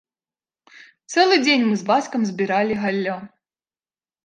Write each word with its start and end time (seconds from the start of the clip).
Цэлы 1.15 1.35
дзень 1.45 1.67
мы 1.67 1.75
з 1.83 1.87
бацькам 1.91 2.21
збіралі 2.31 2.81
галлё. 2.87 3.21